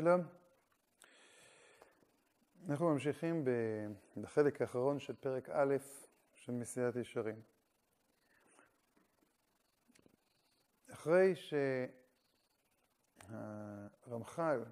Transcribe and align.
שלום. 0.00 0.20
אנחנו 2.68 2.92
ממשיכים 2.92 3.44
בחלק 4.16 4.60
האחרון 4.60 4.98
של 4.98 5.14
פרק 5.14 5.48
א' 5.48 5.76
של 6.34 6.52
מסיעת 6.52 6.96
ישרים. 6.96 7.42
אחרי 10.92 11.34
שהרמח"ל 13.26 14.64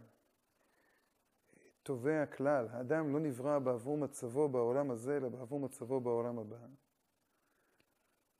תובע 1.82 2.26
כלל, 2.26 2.68
האדם 2.70 3.12
לא 3.12 3.20
נברא 3.20 3.58
בעבור 3.58 3.98
מצבו 3.98 4.48
בעולם 4.48 4.90
הזה, 4.90 5.16
אלא 5.16 5.28
בעבור 5.28 5.60
מצבו 5.60 6.00
בעולם 6.00 6.38
הבא. 6.38 6.66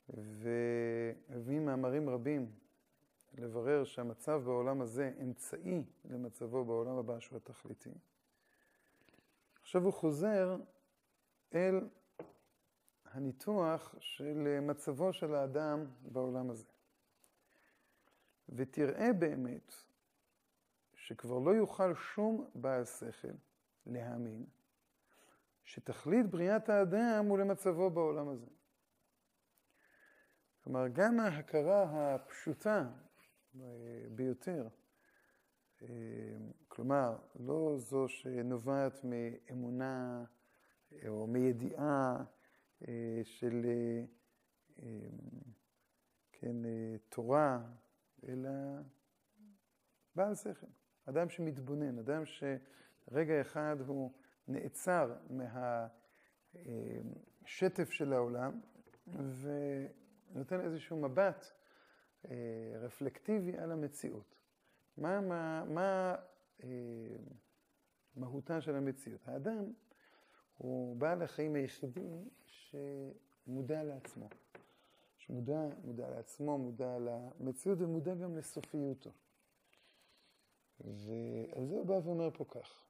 והביא 0.09 1.61
מאמרים 1.61 2.11
רבים 2.11 2.65
לברר 3.39 3.84
שהמצב 3.84 4.43
בעולם 4.45 4.80
הזה 4.80 5.12
אמצעי 5.23 5.85
למצבו 6.05 6.64
בעולם 6.64 6.96
הבא 6.96 7.21
שהוא 7.21 7.36
התכליתי. 7.36 7.90
עכשיו 9.61 9.85
הוא 9.85 9.93
חוזר 9.93 10.57
אל 11.54 11.89
הניתוח 13.04 13.94
של 14.00 14.61
מצבו 14.61 15.13
של 15.13 15.35
האדם 15.35 15.86
בעולם 16.13 16.50
הזה. 16.50 16.67
ותראה 18.49 19.13
באמת 19.13 19.72
שכבר 20.94 21.39
לא 21.39 21.50
יוכל 21.50 21.94
שום 21.94 22.50
בעל 22.55 22.85
שכל 22.85 23.29
להאמין 23.86 24.46
שתכלית 25.64 26.27
בריאת 26.27 26.68
האדם 26.68 27.27
הוא 27.29 27.39
למצבו 27.39 27.91
בעולם 27.91 28.29
הזה. 28.29 28.46
כלומר, 30.64 30.89
גם 30.89 31.21
ההכרה 31.21 32.14
הפשוטה 32.14 32.89
ביותר, 34.14 34.69
כלומר, 36.69 37.16
לא 37.41 37.74
זו 37.77 38.08
שנובעת 38.08 39.05
מאמונה 39.05 40.24
או 41.08 41.26
מידיעה 41.26 42.24
של 43.22 43.66
כן, 46.32 46.56
תורה, 47.08 47.62
אלא 48.28 48.50
בעל 50.14 50.34
שכל. 50.34 50.66
אדם 51.04 51.28
שמתבונן, 51.28 51.98
אדם 51.98 52.22
שרגע 52.24 53.41
אחד 53.41 53.76
הוא 53.86 54.12
נעצר 54.48 55.16
מהשטף 56.54 57.91
של 57.91 58.12
העולם 58.12 58.60
ונותן 59.14 60.60
איזשהו 60.60 60.96
מבט 60.96 61.46
רפלקטיבי 62.80 63.58
על 63.58 63.72
המציאות. 63.72 64.36
מה, 64.96 65.20
מה, 65.20 65.64
מה 65.64 66.14
אה, 66.64 66.69
מהותה 68.16 68.60
של 68.60 68.74
המציאות? 68.74 69.28
האדם 69.28 69.72
הוא 70.56 70.97
בעל 70.97 71.22
החיים 71.22 71.54
היחידי 71.54 72.24
שמודע 72.47 73.82
לעצמו. 73.82 74.28
שמודע, 75.19 75.69
מודע 75.84 76.10
לעצמו, 76.10 76.58
מודע 76.58 76.98
למציאות 76.98 77.80
ומודע 77.80 78.14
גם 78.14 78.36
לסופיותו. 78.36 79.10
ועל 80.80 81.66
זה 81.66 81.77
הוא 81.77 81.86
בא 81.86 81.92
ואומר 81.92 82.30
פה 82.30 82.44
כך: 82.44 82.86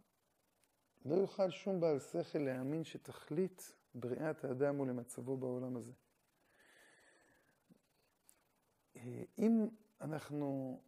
לא 1.04 1.14
יוכל 1.14 1.50
שום 1.50 1.80
בעל 1.80 2.00
שכל 2.00 2.38
להאמין 2.38 2.84
שתכלית 2.84 3.74
בריאת 3.94 4.44
האדם 4.44 4.76
הוא 4.76 4.86
למצבו 4.86 5.36
בעולם 5.36 5.76
הזה. 5.76 5.92
אם 9.38 9.68
אנחנו 10.00 10.80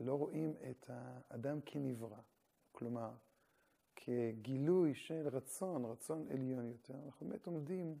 לא 0.00 0.14
רואים 0.14 0.56
את 0.70 0.86
האדם 0.88 1.60
כנברא, 1.66 2.20
כלומר, 2.72 3.14
כגילוי 3.96 4.94
של 4.94 5.28
רצון, 5.28 5.84
רצון 5.84 6.28
עליון 6.30 6.70
יותר, 6.70 6.94
אנחנו 7.06 7.26
באמת 7.26 7.46
עומדים 7.46 7.98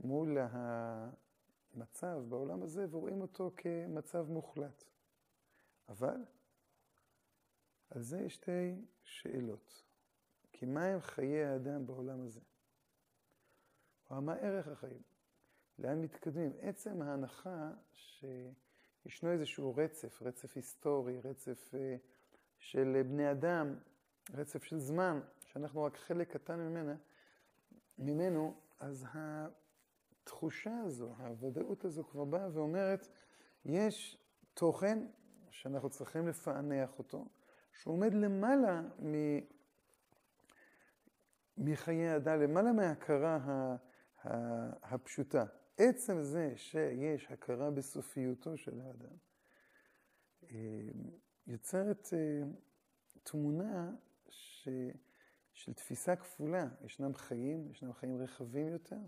מול 0.00 0.38
המצב 0.40 2.22
בעולם 2.28 2.62
הזה 2.62 2.86
ורואים 2.90 3.20
אותו 3.20 3.50
כמצב 3.56 4.26
מוחלט. 4.30 4.84
אבל 5.88 6.24
על 7.90 8.02
זה 8.02 8.20
יש 8.20 8.34
שתי 8.34 8.84
שאלות. 9.02 9.84
כי 10.52 10.66
מה 10.66 10.84
הם 10.84 11.00
חיי 11.00 11.44
האדם 11.44 11.86
בעולם 11.86 12.20
הזה? 12.20 12.40
או 14.10 14.22
מה 14.22 14.34
ערך 14.34 14.68
החיים? 14.68 15.02
לאן 15.78 16.00
מתקדמים? 16.00 16.52
עצם 16.60 17.02
ההנחה 17.02 17.72
שישנו 19.02 19.30
איזשהו 19.32 19.76
רצף, 19.76 20.22
רצף 20.22 20.56
היסטורי, 20.56 21.20
רצף 21.20 21.74
אה, 21.74 21.96
של 22.58 23.02
בני 23.06 23.30
אדם, 23.30 23.74
רצף 24.34 24.62
של 24.62 24.78
זמן, 24.78 25.20
שאנחנו 25.46 25.82
רק 25.82 25.96
חלק 25.96 26.32
קטן 26.32 26.58
ממנה, 26.58 26.94
ממנו, 27.98 28.54
אז 28.80 29.06
התחושה 29.14 30.78
הזו, 30.78 31.14
הוודאות 31.18 31.84
הזו 31.84 32.04
כבר 32.04 32.24
באה 32.24 32.48
ואומרת, 32.52 33.08
יש 33.64 34.18
תוכן 34.54 35.06
שאנחנו 35.50 35.90
צריכים 35.90 36.28
לפענח 36.28 36.98
אותו, 36.98 37.26
שהוא 37.72 37.94
עומד 37.94 38.14
למעלה 38.14 38.80
מ... 38.80 39.38
מחיי 41.58 42.08
האדם, 42.08 42.42
למעלה 42.42 42.72
מההכרה 42.72 43.38
הפשוטה. 44.82 45.44
עצם 45.76 46.22
זה 46.22 46.52
שיש 46.56 47.30
הכרה 47.30 47.70
בסופיותו 47.70 48.56
של 48.56 48.80
האדם, 48.80 49.16
אה, 50.50 50.88
יוצרת 51.46 52.08
אה, 52.12 52.42
תמונה 53.22 53.90
ש... 54.28 54.68
של 55.52 55.72
תפיסה 55.72 56.16
כפולה. 56.16 56.68
ישנם 56.84 57.14
חיים, 57.14 57.70
ישנם 57.70 57.92
חיים 57.92 58.16
רחבים 58.16 58.68
יותר, 58.68 58.98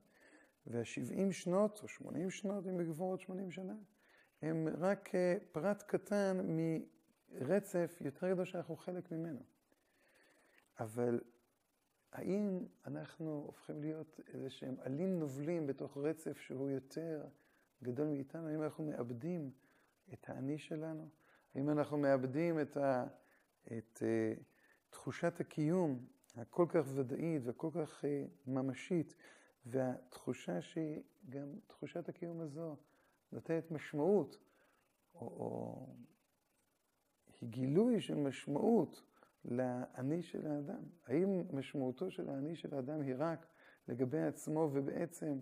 וה-70 0.67 1.33
שנות 1.33 1.81
או 1.83 1.89
80 1.89 2.31
שנות, 2.31 2.67
אם 2.67 2.81
נגבור 2.81 3.11
עוד 3.11 3.21
80 3.21 3.51
שנה, 3.51 3.75
הם 4.43 4.69
רק 4.79 5.15
אה, 5.15 5.37
פרט 5.53 5.83
קטן 5.83 6.41
מרצף 6.47 7.97
יותר 8.01 8.31
גדול 8.31 8.45
שאנחנו 8.45 8.77
חלק 8.77 9.13
ממנו. 9.13 9.41
אבל 10.81 11.21
האם 12.15 12.67
אנחנו 12.87 13.43
הופכים 13.47 13.81
להיות 13.81 14.21
איזה 14.29 14.51
שהם 14.51 14.75
עלים 14.81 15.19
נובלים 15.19 15.67
בתוך 15.67 15.97
רצף 15.97 16.39
שהוא 16.39 16.71
יותר 16.71 17.27
גדול 17.83 18.07
מאיתנו? 18.07 18.49
האם 18.49 18.63
אנחנו 18.63 18.85
מאבדים 18.85 19.51
את 20.13 20.29
האני 20.29 20.59
שלנו? 20.59 21.09
האם 21.55 21.71
אנחנו 21.71 21.99
מאבדים 21.99 22.61
את, 22.61 22.77
ה, 22.77 23.07
את 23.67 24.03
uh, 24.03 24.43
תחושת 24.91 25.41
הקיום 25.41 26.07
הכל 26.37 26.67
כך 26.69 26.87
ודאית 26.95 27.43
וכל 27.45 27.71
כך 27.75 28.05
uh, 28.05 28.07
ממשית, 28.51 29.15
והתחושה 29.67 30.63
שהיא 30.63 31.03
גם 31.29 31.49
תחושת 31.67 32.09
הקיום 32.09 32.41
הזו 32.41 32.77
נותנת 33.33 33.71
משמעות, 33.71 34.39
או, 35.15 35.21
או 35.21 35.87
היא 37.41 37.49
גילוי 37.49 38.01
של 38.01 38.15
משמעות 38.15 39.03
לאני 39.45 40.23
של 40.23 40.47
האדם? 40.47 40.83
האם 41.07 41.45
משמעותו 41.53 42.11
של 42.11 42.29
האני 42.29 42.57
של 42.57 42.75
האדם 42.75 43.01
היא 43.01 43.15
רק 43.19 43.47
לגבי 43.89 44.23
עצמו 44.23 44.71
ובעצם 44.73 45.39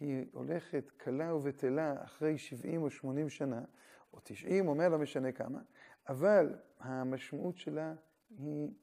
היא 0.00 0.26
הולכת 0.32 0.90
קלה 0.96 1.34
ובטלה 1.34 2.04
אחרי 2.04 2.38
70 2.38 2.82
או 2.82 2.90
80 2.90 3.28
שנה, 3.28 3.64
או 4.12 4.18
90 4.22 4.68
או 4.68 4.74
100, 4.74 4.88
לא 4.88 4.98
משנה 4.98 5.32
כמה, 5.32 5.60
אבל 6.08 6.58
המשמעות 6.78 7.56
שלה 7.56 7.94
היא, 8.30 8.74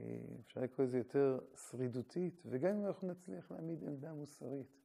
אה, 0.00 0.06
אפשר 0.40 0.60
לקרוא 0.60 0.86
לזה 0.86 0.98
יותר 0.98 1.38
שרידותית, 1.70 2.42
וגם 2.46 2.76
אם 2.76 2.86
אנחנו 2.86 3.08
נצליח 3.08 3.50
להעמיד 3.50 3.84
עמדה 3.84 4.12
מוסרית. 4.14 4.78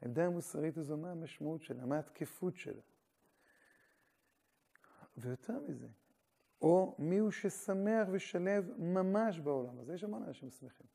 העמדה 0.00 0.26
המוסרית 0.26 0.76
הזו, 0.76 0.96
מה 0.96 1.10
המשמעות 1.10 1.62
שלה? 1.62 1.86
מה 1.86 1.98
התקפות 1.98 2.56
שלה? 2.56 2.82
ויותר 5.16 5.60
מזה, 5.68 5.88
או 6.64 6.94
מיהו 6.98 7.32
ששמח 7.32 8.08
ושלב 8.12 8.70
ממש 8.78 9.40
בעולם 9.40 9.78
הזה. 9.78 9.94
יש 9.94 10.04
המון 10.04 10.22
אנשים 10.22 10.50
שמחים, 10.50 10.86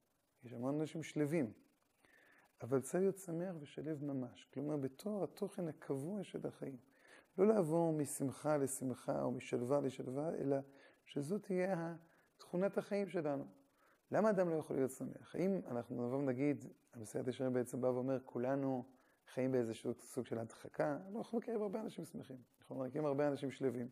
יש 0.44 0.54
המון 0.54 0.80
אנשים 0.80 1.04
שלווים, 1.04 1.54
אבל 2.62 2.82
צריך 2.82 2.96
להיות 2.96 3.18
שמח 3.18 3.56
ושלב 3.60 4.04
ממש. 4.04 4.48
כלומר, 4.54 4.78
בתור 4.78 5.24
התוכן 5.24 5.68
הקבוע 5.68 6.24
של 6.24 6.48
החיים. 6.48 6.78
לא 7.38 7.48
לעבור 7.48 7.94
משמחה 7.94 8.58
לשמחה 8.58 9.22
או 9.22 9.32
משלווה 9.32 9.82
לשלווה, 9.82 10.36
אלא 10.36 10.58
שזו 11.06 11.40
תהיה 11.40 11.96
תכונת 12.38 12.78
החיים 12.78 13.10
שלנו. 13.10 13.46
למה 14.12 14.30
אדם 14.30 14.50
לא 14.50 14.56
יכול 14.56 14.76
להיות 14.76 14.92
שמח? 14.92 15.36
האם 15.36 15.62
אנחנו 15.68 16.08
נבוא 16.08 16.18
ונגיד, 16.18 16.66
המסייעת 16.94 17.28
ישרים 17.28 17.54
בעצם 17.54 17.82
בא 17.82 17.88
ואומר, 17.88 18.20
כולנו 18.26 18.84
חיים 19.34 19.52
באיזשהו 19.52 19.94
סוג 19.94 20.26
של 20.26 20.38
הדחקה, 20.38 20.98
לא, 21.12 21.18
אנחנו 21.20 21.38
מכירים 21.38 21.62
הרבה 21.62 21.82
אנשים 21.82 22.06
שמחים, 22.06 22.38
אנחנו 22.60 22.76
מכירים 22.76 23.06
הרבה 23.06 23.28
אנשים 23.28 23.52
שלווים. 23.52 23.88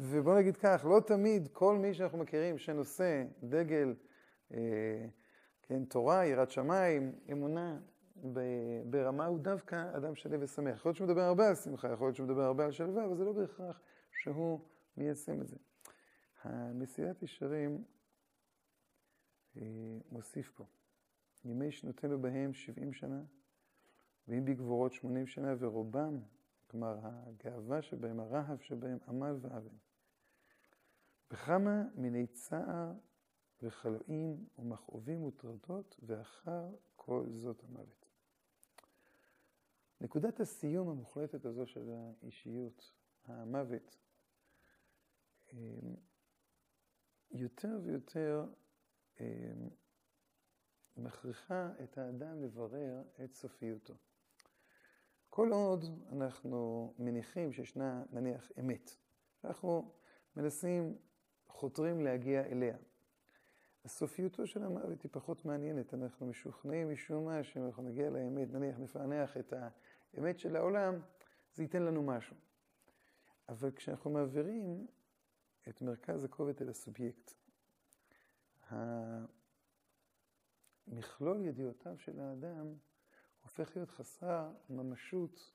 ובוא 0.00 0.38
נגיד 0.38 0.56
כך, 0.56 0.86
לא 0.88 1.00
תמיד 1.06 1.48
כל 1.52 1.76
מי 1.76 1.94
שאנחנו 1.94 2.18
מכירים 2.18 2.58
שנושא 2.58 3.24
דגל, 3.42 3.94
אה, 4.54 5.06
כן, 5.62 5.84
תורה, 5.84 6.26
יראת 6.26 6.50
שמיים, 6.50 7.12
אמונה, 7.32 7.78
ברמה 8.90 9.26
הוא 9.26 9.38
דווקא 9.38 9.96
אדם 9.96 10.14
שלו 10.14 10.40
ושמח. 10.40 10.76
יכול 10.76 10.88
להיות 10.88 10.96
שהוא 10.96 11.08
מדבר 11.08 11.20
הרבה 11.20 11.48
על 11.48 11.54
שמחה, 11.54 11.92
יכול 11.92 12.06
להיות 12.06 12.16
שהוא 12.16 12.26
מדבר 12.26 12.42
הרבה 12.42 12.64
על 12.64 12.72
שלווה, 12.72 13.04
אבל 13.04 13.16
זה 13.16 13.24
לא 13.24 13.32
בהכרח 13.32 13.80
שהוא 14.22 14.60
מיישם 14.96 15.40
את 15.40 15.48
זה. 15.48 15.56
המסיעת 16.42 17.22
ישרים 17.22 17.84
מוסיף 20.10 20.50
פה, 20.56 20.64
ימי 21.44 21.70
שנותינו 21.70 22.22
בהם 22.22 22.54
70 22.54 22.92
שנה, 22.92 23.22
ואם 24.28 24.44
בגבורות 24.44 24.92
80 24.92 25.26
שנה, 25.26 25.54
ורובם, 25.58 26.20
כלומר 26.66 26.98
הגאווה 27.02 27.82
שבהם, 27.82 28.20
הרהב 28.20 28.58
שבהם, 28.60 28.98
עמל 29.08 29.36
ואבן. 29.40 29.76
בכמה 31.30 31.82
מיני 31.94 32.26
צער 32.26 32.92
וחלואים 33.62 34.46
ומכאובים 34.58 35.24
וטרדות, 35.24 36.00
ואחר 36.02 36.74
כל 36.96 37.26
זאת 37.34 37.64
המוות. 37.64 38.06
נקודת 40.00 40.40
הסיום 40.40 40.88
המוחלטת 40.88 41.44
הזו 41.44 41.66
של 41.66 41.90
האישיות, 41.90 42.92
המוות, 43.26 43.96
אמ, 45.52 45.94
יותר 47.30 47.80
ויותר 47.84 48.46
אמ, 49.20 49.24
מכריחה 50.96 51.72
את 51.82 51.98
האדם 51.98 52.42
לברר 52.42 53.02
את 53.24 53.34
סופיותו. 53.34 53.94
כל 55.36 55.52
עוד 55.52 55.84
אנחנו 56.12 56.92
מניחים 56.98 57.52
שישנה, 57.52 58.02
נניח, 58.10 58.52
אמת, 58.60 58.90
אנחנו 59.44 59.94
מנסים, 60.36 60.98
חותרים 61.46 62.00
להגיע 62.00 62.42
אליה. 62.42 62.76
הסופיותו 63.84 64.46
של 64.46 64.62
המוות 64.62 65.02
היא 65.02 65.10
פחות 65.12 65.44
מעניינת, 65.44 65.94
אנחנו 65.94 66.26
משוכנעים 66.26 66.92
משום 66.92 67.24
מה 67.24 67.44
שאם 67.44 67.66
אנחנו 67.66 67.82
נגיע 67.82 68.10
לאמת, 68.10 68.52
נניח 68.52 68.78
נפענח 68.78 69.36
את 69.36 69.52
האמת 70.14 70.38
של 70.38 70.56
העולם, 70.56 70.94
זה 71.54 71.62
ייתן 71.62 71.82
לנו 71.82 72.02
משהו. 72.02 72.36
אבל 73.48 73.70
כשאנחנו 73.70 74.10
מעבירים 74.10 74.86
את 75.68 75.82
מרכז 75.82 76.24
הכובד 76.24 76.62
אל 76.62 76.68
הסובייקט, 76.68 77.34
מכלול 80.86 81.44
ידיעותיו 81.44 81.98
של 81.98 82.20
האדם 82.20 82.74
הופך 83.58 83.76
להיות 83.76 83.90
חסר 83.90 84.52
ממשות 84.70 85.52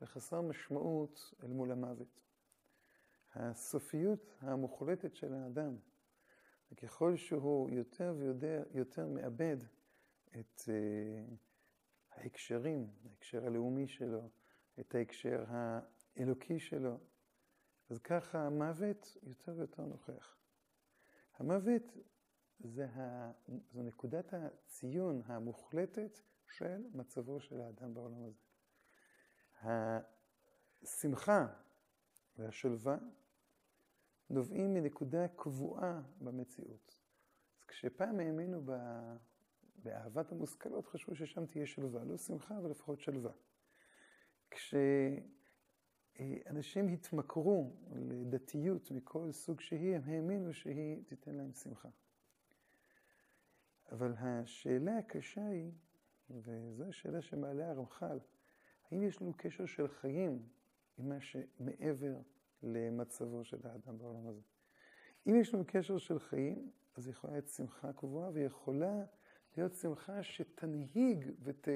וחסר 0.00 0.40
משמעות 0.40 1.34
אל 1.42 1.48
מול 1.48 1.72
המוות. 1.72 2.20
הסופיות 3.34 4.34
המוחלטת 4.40 5.16
של 5.16 5.34
האדם, 5.34 5.76
וככל 6.72 7.16
שהוא 7.16 7.70
יותר 7.70 8.14
ויותר 8.72 9.08
מאבד 9.08 9.56
את 10.40 10.60
uh, 10.60 11.34
ההקשרים, 12.10 12.90
ההקשר 13.04 13.46
הלאומי 13.46 13.88
שלו, 13.88 14.30
את 14.80 14.94
ההקשר 14.94 15.44
האלוקי 15.48 16.58
שלו, 16.58 16.98
אז 17.90 17.98
ככה 17.98 18.46
המוות 18.46 19.16
יותר 19.22 19.54
ויותר 19.56 19.84
נוכח. 19.84 20.36
המוות 21.34 21.96
זה 22.58 22.86
ה... 22.86 23.32
זו 23.72 23.82
נקודת 23.82 24.34
הציון 24.34 25.22
המוחלטת 25.24 26.20
של 26.50 26.82
מצבו 26.94 27.40
של 27.40 27.60
האדם 27.60 27.94
בעולם 27.94 28.24
הזה. 28.24 28.40
השמחה 30.82 31.46
והשלווה 32.36 32.98
נובעים 34.30 34.74
מנקודה 34.74 35.28
קבועה 35.28 36.02
במציאות. 36.20 36.96
אז 37.58 37.64
כשפעם 37.64 38.20
האמינו 38.20 38.62
באהבת 39.76 40.32
המושכלות, 40.32 40.86
חשבו 40.86 41.14
ששם 41.14 41.46
תהיה 41.46 41.66
שלווה. 41.66 42.04
לא 42.04 42.16
שמחה, 42.16 42.58
אבל 42.58 42.70
לפחות 42.70 43.00
שלווה. 43.00 43.32
כשאנשים 46.10 46.88
התמכרו 46.88 47.76
לדתיות 47.92 48.90
מכל 48.90 49.32
סוג 49.32 49.60
שהיא, 49.60 49.96
הם 49.96 50.02
האמינו 50.04 50.54
שהיא 50.54 51.04
תיתן 51.04 51.34
להם 51.34 51.52
שמחה. 51.52 51.88
אבל 53.92 54.14
השאלה 54.16 54.98
הקשה 54.98 55.46
היא, 55.46 55.72
וזו 56.30 56.84
השאלה 56.84 57.22
שמעלה 57.22 57.70
הרמח"ל, 57.70 58.18
האם 58.90 59.02
יש 59.02 59.22
לנו 59.22 59.32
קשר 59.36 59.66
של 59.66 59.88
חיים 59.88 60.42
עם 60.98 61.08
מה 61.08 61.20
שמעבר 61.20 62.16
למצבו 62.62 63.44
של 63.44 63.58
האדם 63.64 63.98
בעולם 63.98 64.26
הזה? 64.26 64.40
אם 65.26 65.34
יש 65.40 65.54
לנו 65.54 65.64
קשר 65.66 65.98
של 65.98 66.18
חיים, 66.18 66.70
אז 66.96 67.08
יכולה 67.08 67.32
להיות 67.32 67.48
שמחה 67.48 67.92
קבועה, 67.92 68.30
ויכולה 68.32 69.04
להיות 69.56 69.74
שמחה 69.74 70.22
שתנהיג 70.22 71.30
ות... 71.42 71.68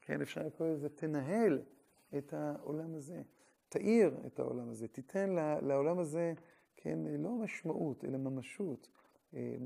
כן, 0.00 0.22
אפשר 0.22 0.46
לקרוא 0.46 0.68
לזה, 0.68 0.88
תנהל 0.88 1.62
את 2.18 2.32
העולם 2.32 2.94
הזה, 2.94 3.22
תאיר 3.68 4.20
את 4.26 4.38
העולם 4.38 4.68
הזה, 4.68 4.88
תיתן 4.88 5.30
לעולם 5.62 5.98
הזה, 5.98 6.32
כן, 6.76 6.98
לא 7.18 7.30
משמעות, 7.30 8.04
אלא 8.04 8.18
ממשות, 8.18 8.88
אה, 9.34 9.56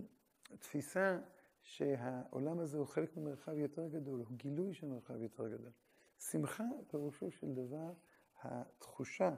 תפיסה 0.59 1.19
שהעולם 1.63 2.59
הזה 2.59 2.79
הוא 2.79 2.87
חלק 2.87 3.17
ממרחב 3.17 3.59
יותר 3.59 3.89
גדול, 3.89 4.21
הוא 4.21 4.37
גילוי 4.37 4.75
של 4.75 4.87
מרחב 4.87 5.23
יותר 5.23 5.49
גדול. 5.49 5.73
שמחה 6.19 6.65
פירושו 6.91 7.31
של 7.31 7.55
דבר 7.55 7.93
התחושה 8.43 9.35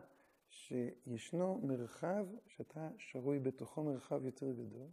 שישנו 0.49 1.61
מרחב 1.63 2.27
שאתה 2.47 2.91
שרוי 2.99 3.39
בתוכו 3.39 3.85
מרחב 3.85 4.25
יותר 4.25 4.53
גדול, 4.53 4.89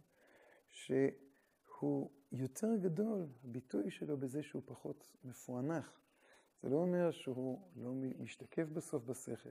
שהוא 0.68 2.10
יותר 2.32 2.76
גדול, 2.76 3.26
הביטוי 3.44 3.90
שלו 3.90 4.16
בזה 4.16 4.42
שהוא 4.42 4.62
פחות 4.66 5.08
מפוענח. 5.24 6.00
זה 6.62 6.68
לא 6.68 6.76
אומר 6.76 7.10
שהוא 7.10 7.60
לא 7.76 7.92
משתקף 8.18 8.68
בסוף 8.68 9.04
בשכל, 9.04 9.48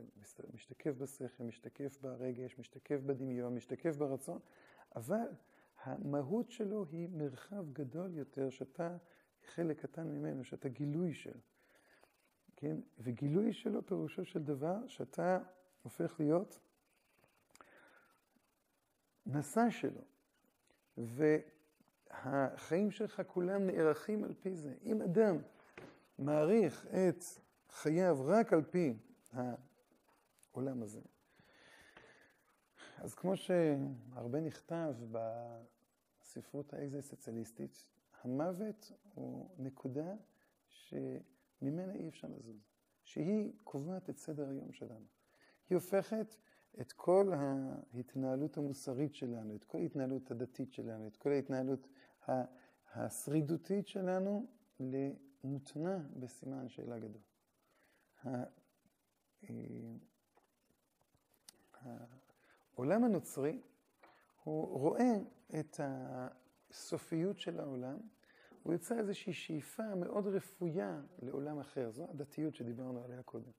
משתקף 0.53 0.91
בשכל, 0.97 1.43
משתקף 1.43 1.97
ברגש, 2.01 2.59
משתקף 2.59 2.99
בדמיון, 3.05 3.55
משתקף 3.55 3.95
ברצון, 3.95 4.39
אבל 4.95 5.27
המהות 5.83 6.51
שלו 6.51 6.85
היא 6.91 7.09
מרחב 7.09 7.73
גדול 7.73 8.13
יותר, 8.13 8.49
שאתה 8.49 8.97
חלק 9.53 9.81
קטן 9.81 10.07
ממנו, 10.07 10.43
שאתה 10.43 10.69
גילוי 10.69 11.13
של. 11.13 11.39
כן? 12.55 12.77
וגילוי 12.97 13.53
שלו 13.53 13.85
פירושו 13.85 14.25
של 14.25 14.43
דבר 14.43 14.87
שאתה 14.87 15.39
הופך 15.81 16.19
להיות 16.19 16.59
נשא 19.25 19.69
שלו. 19.69 20.01
והחיים 20.97 22.91
שלך 22.91 23.21
כולם 23.27 23.67
נערכים 23.67 24.23
על 24.23 24.33
פי 24.33 24.55
זה. 24.55 24.73
אם 24.83 25.01
אדם 25.01 25.37
מעריך 26.19 26.85
את 26.87 27.23
חייו 27.69 28.17
רק 28.25 28.53
על 28.53 28.63
פי 28.63 28.97
העולם 29.33 30.83
הזה, 30.83 31.01
אז 33.01 33.15
כמו 33.15 33.37
שהרבה 33.37 34.39
נכתב 34.39 34.95
בספרות 36.21 36.73
האקזיסטציאליסטית, 36.73 37.85
המוות 38.21 38.91
הוא 39.13 39.49
נקודה 39.57 40.15
שממנה 40.67 41.93
אי 41.93 42.09
אפשר 42.09 42.27
לזוז, 42.27 42.69
שהיא 43.03 43.53
קובעת 43.63 44.09
את 44.09 44.17
סדר 44.17 44.49
היום 44.49 44.73
שלנו. 44.73 45.05
היא 45.69 45.75
הופכת 45.75 46.35
את 46.81 46.91
כל 46.91 47.33
ההתנהלות 47.33 48.57
המוסרית 48.57 49.15
שלנו, 49.15 49.55
את 49.55 49.63
כל 49.63 49.77
ההתנהלות 49.77 50.31
הדתית 50.31 50.73
שלנו, 50.73 51.07
את 51.07 51.17
כל 51.17 51.31
ההתנהלות 51.31 51.87
השרידותית 52.93 53.87
שלנו 53.87 54.47
למותנה 54.79 55.99
בסימן 56.19 56.69
שאלה 56.69 56.99
גדול. 56.99 57.21
העולם 62.79 63.03
הנוצרי, 63.03 63.61
הוא 64.43 64.79
רואה 64.79 65.13
את 65.59 65.79
הסופיות 65.83 67.39
של 67.39 67.59
העולם, 67.59 67.97
הוא 68.63 68.73
יוצא 68.73 68.99
איזושהי 68.99 69.33
שאיפה 69.33 69.95
מאוד 69.95 70.27
רפויה 70.27 71.01
לעולם 71.21 71.59
אחר. 71.59 71.91
זו 71.91 72.03
הדתיות 72.03 72.55
שדיברנו 72.55 73.03
עליה 73.03 73.23
קודם. 73.23 73.51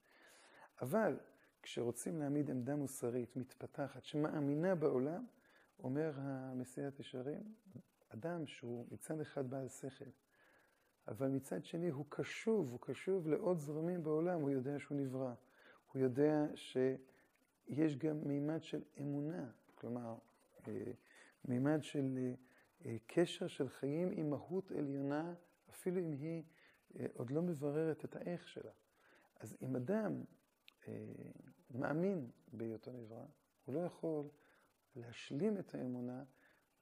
אבל 0.83 1.19
כשרוצים 1.63 2.19
להעמיד 2.19 2.51
עמדה 2.51 2.77
מוסרית 2.77 3.37
מתפתחת, 3.37 4.05
שמאמינה 4.05 4.75
בעולם, 4.75 5.27
אומר 5.79 6.13
המסיעת 6.17 7.01
ישרים, 7.01 7.55
אדם 8.09 8.47
שהוא 8.47 8.87
מצד 8.91 9.21
אחד 9.21 9.51
בעל 9.51 9.69
שכל, 9.69 10.11
אבל 11.09 11.29
מצד 11.29 11.65
שני 11.65 11.89
הוא 11.89 12.05
קשוב, 12.09 12.71
הוא 12.71 12.81
קשוב 12.81 13.29
לעוד 13.29 13.59
זרמים 13.59 14.03
בעולם, 14.03 14.41
הוא 14.41 14.51
יודע 14.51 14.79
שהוא 14.79 14.99
נברא. 14.99 15.33
הוא 15.93 16.03
יודע 16.03 16.47
ש... 16.55 16.77
יש 17.71 17.97
גם 17.97 18.21
מימד 18.29 18.63
של 18.63 18.83
אמונה, 19.01 19.51
כלומר, 19.75 20.19
אה, 20.69 20.93
מימד 21.45 21.83
של 21.83 22.33
אה, 22.85 22.97
קשר 23.07 23.47
של 23.47 23.69
חיים 23.69 24.11
עם 24.13 24.31
מהות 24.31 24.71
עליונה, 24.71 25.35
אפילו 25.71 26.01
אם 26.01 26.13
היא 26.13 26.43
אה, 26.99 27.07
עוד 27.15 27.31
לא 27.31 27.43
מבררת 27.43 28.05
את 28.05 28.17
האיך 28.17 28.49
שלה. 28.49 28.71
אז 29.41 29.57
אם 29.63 29.77
אדם 29.77 30.23
מאמין 31.71 32.31
בהיותו 32.53 32.93
נברא, 32.93 33.25
הוא 33.65 33.75
לא 33.75 33.81
יכול 33.81 34.29
להשלים 34.97 35.59
את 35.59 35.75
האמונה 35.75 36.25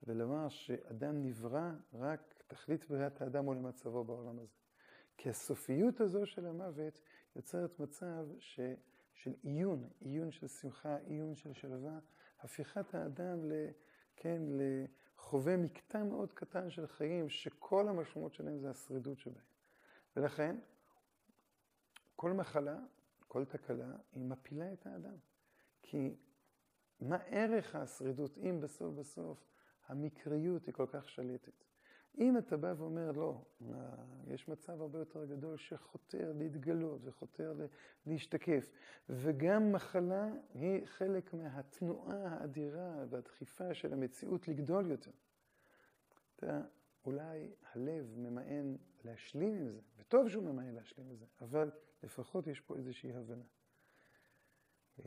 ולומר 0.02 0.48
שאדם 0.48 1.22
נברא 1.22 1.70
רק 1.92 2.42
תכלית 2.46 2.88
בריאת 2.88 3.22
האדם 3.22 3.48
או 3.48 3.54
למצבו 3.54 4.04
בעולם 4.04 4.38
הזה. 4.38 4.56
כי 5.16 5.30
הסופיות 5.30 6.00
הזו 6.00 6.26
של 6.26 6.46
המוות 6.46 7.00
יוצרת 7.36 7.80
מצב 7.80 8.26
ש... 8.38 8.60
של 9.18 9.34
עיון, 9.42 9.88
עיון 10.00 10.30
של 10.30 10.48
שמחה, 10.48 10.96
עיון 10.96 11.36
של 11.36 11.52
שלווה, 11.52 11.98
הפיכת 12.40 12.94
האדם, 12.94 13.44
ל, 13.44 13.52
כן, 14.16 14.42
חווה 15.16 15.56
מקטע 15.56 16.04
מאוד 16.04 16.32
קטן 16.32 16.70
של 16.70 16.86
חיים 16.86 17.28
שכל 17.28 17.88
המשמעות 17.88 18.34
שלהם 18.34 18.58
זה 18.58 18.70
השרידות 18.70 19.18
שבהם. 19.18 19.44
ולכן, 20.16 20.56
כל 22.16 22.32
מחלה, 22.32 22.78
כל 23.28 23.44
תקלה, 23.44 23.96
היא 24.12 24.24
מפילה 24.24 24.72
את 24.72 24.86
האדם. 24.86 25.16
כי 25.82 26.16
מה 27.00 27.16
ערך 27.16 27.74
השרידות 27.74 28.38
אם 28.38 28.60
בסוף 28.60 28.94
בסוף 28.94 29.48
המקריות 29.86 30.66
היא 30.66 30.74
כל 30.74 30.86
כך 30.92 31.08
שלטת? 31.08 31.64
אם 32.18 32.38
אתה 32.38 32.56
בא 32.56 32.74
ואומר, 32.76 33.12
לא, 33.12 33.42
יש 34.26 34.48
מצב 34.48 34.80
הרבה 34.80 34.98
יותר 34.98 35.24
גדול 35.24 35.56
שחותר 35.56 36.32
להתגלות 36.38 37.00
וחותר 37.04 37.54
להשתקף, 38.06 38.70
וגם 39.08 39.72
מחלה 39.72 40.28
היא 40.54 40.86
חלק 40.86 41.34
מהתנועה 41.34 42.28
האדירה 42.28 43.04
והדחיפה 43.10 43.74
של 43.74 43.92
המציאות 43.92 44.48
לגדול 44.48 44.90
יותר. 44.90 45.10
אתה, 46.36 46.60
אולי 47.04 47.50
הלב 47.72 48.14
ממאן 48.16 48.76
להשלים 49.04 49.54
עם 49.54 49.68
זה, 49.68 49.80
וטוב 49.98 50.28
שהוא 50.28 50.44
ממאן 50.44 50.74
להשלים 50.74 51.10
עם 51.10 51.16
זה, 51.16 51.26
אבל 51.40 51.70
לפחות 52.02 52.46
יש 52.46 52.60
פה 52.60 52.76
איזושהי 52.76 53.12
הבנה. 53.12 53.44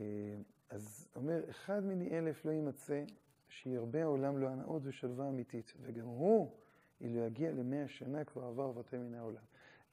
אה, 0.00 0.36
אז 0.70 1.08
אומר, 1.16 1.50
אחד 1.50 1.84
מני 1.84 2.18
אלף 2.18 2.44
לא 2.44 2.50
יימצא 2.50 3.04
שירבה 3.48 4.02
העולם 4.02 4.38
לו 4.38 4.48
הנאות 4.48 4.82
ושלווה 4.84 5.28
אמיתית, 5.28 5.72
וגם 5.80 6.06
הוא 6.06 6.56
אילו 7.02 7.20
יגיע 7.20 7.52
למאה 7.52 7.88
שנה 7.88 8.24
כבר 8.24 8.44
עבר 8.44 8.68
ובטל 8.68 8.98
מן 8.98 9.14
העולם. 9.14 9.42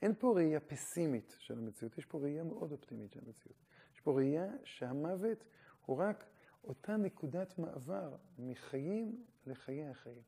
אין 0.02 0.14
פה 0.20 0.34
ראייה 0.36 0.60
פסימית 0.60 1.36
של 1.40 1.58
המציאות, 1.58 1.98
יש 1.98 2.06
פה 2.06 2.18
ראייה 2.18 2.44
מאוד 2.44 2.72
אופטימית 2.72 3.12
של 3.12 3.20
המציאות. 3.26 3.58
יש 3.94 4.00
פה 4.00 4.12
ראייה 4.12 4.48
שהמוות 4.64 5.44
הוא 5.86 5.98
רק 5.98 6.26
אותה 6.64 6.98
נקודת 6.98 7.60
מעבר 7.60 8.16
מחיים 8.40 9.26
לחיי 9.46 9.88
החיים. 9.88 10.22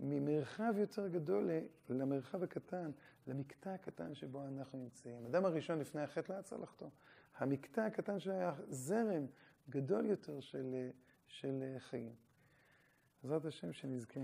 ממרחב 0.00 0.74
יותר 0.76 1.08
גדול 1.08 1.50
למרחב 1.88 2.42
הקטן, 2.42 2.90
למקטע 3.26 3.74
הקטן 3.74 4.14
שבו 4.14 4.46
אנחנו 4.46 4.78
נמצאים. 4.78 5.26
אדם 5.26 5.44
הראשון 5.44 5.78
לפני 5.78 6.02
החטא 6.02 6.32
לא 6.32 6.38
יצא 6.38 6.56
לחטוא. 6.56 6.88
המקטע 7.36 7.86
הקטן 7.86 8.20
שהיה 8.20 8.54
זרם 8.68 9.26
גדול 9.70 10.06
יותר 10.06 10.40
של, 10.40 10.90
של 11.26 11.76
חיים. 11.78 12.14
בעזרת 13.22 13.44
השם 13.44 13.72
שנזכה. 13.72 14.20